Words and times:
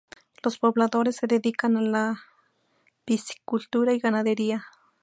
Los 0.41 0.57
pobladores 0.57 1.17
se 1.17 1.27
dedican 1.27 1.77
a 1.77 1.81
la 1.83 2.21
piscicultura 3.05 3.93
y 3.93 3.99
ganadería. 3.99 4.65